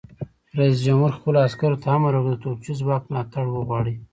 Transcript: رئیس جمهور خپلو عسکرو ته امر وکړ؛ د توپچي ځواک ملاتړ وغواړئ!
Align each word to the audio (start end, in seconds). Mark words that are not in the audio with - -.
رئیس 0.59 0.77
جمهور 0.85 1.11
خپلو 1.17 1.37
عسکرو 1.47 1.81
ته 1.83 1.87
امر 1.97 2.13
وکړ؛ 2.17 2.29
د 2.33 2.35
توپچي 2.43 2.73
ځواک 2.79 3.03
ملاتړ 3.11 3.45
وغواړئ! 3.51 3.95